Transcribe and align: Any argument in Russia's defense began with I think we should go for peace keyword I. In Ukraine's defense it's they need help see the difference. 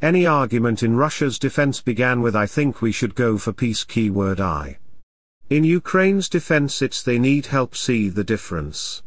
Any 0.00 0.26
argument 0.26 0.84
in 0.84 0.96
Russia's 0.96 1.40
defense 1.40 1.80
began 1.80 2.20
with 2.20 2.36
I 2.36 2.46
think 2.46 2.80
we 2.80 2.92
should 2.92 3.16
go 3.16 3.36
for 3.36 3.52
peace 3.52 3.82
keyword 3.82 4.40
I. 4.40 4.78
In 5.50 5.64
Ukraine's 5.64 6.28
defense 6.28 6.82
it's 6.82 7.02
they 7.02 7.18
need 7.18 7.46
help 7.46 7.74
see 7.74 8.08
the 8.08 8.22
difference. 8.22 9.02